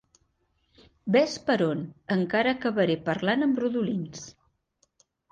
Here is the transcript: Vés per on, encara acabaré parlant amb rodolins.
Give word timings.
Vés 1.15 1.33
per 1.49 1.57
on, 1.65 1.83
encara 2.15 2.53
acabaré 2.59 2.95
parlant 3.09 3.47
amb 3.49 3.61
rodolins. 3.65 4.23